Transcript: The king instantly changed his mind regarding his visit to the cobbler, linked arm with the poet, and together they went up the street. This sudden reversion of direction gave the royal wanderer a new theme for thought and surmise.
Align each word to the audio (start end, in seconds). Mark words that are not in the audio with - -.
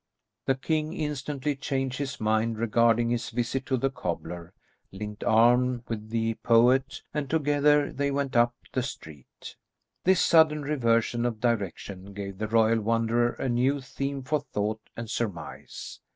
The 0.47 0.55
king 0.55 0.93
instantly 0.93 1.55
changed 1.55 1.99
his 1.99 2.19
mind 2.19 2.57
regarding 2.57 3.11
his 3.11 3.29
visit 3.29 3.67
to 3.67 3.77
the 3.77 3.91
cobbler, 3.91 4.51
linked 4.91 5.23
arm 5.23 5.83
with 5.87 6.09
the 6.09 6.33
poet, 6.41 7.03
and 7.13 7.29
together 7.29 7.93
they 7.93 8.09
went 8.09 8.35
up 8.35 8.55
the 8.73 8.81
street. 8.81 9.55
This 10.03 10.19
sudden 10.19 10.63
reversion 10.63 11.23
of 11.23 11.39
direction 11.39 12.13
gave 12.13 12.39
the 12.39 12.47
royal 12.47 12.81
wanderer 12.81 13.33
a 13.33 13.47
new 13.47 13.79
theme 13.79 14.23
for 14.23 14.39
thought 14.39 14.81
and 14.97 15.07
surmise. 15.07 15.99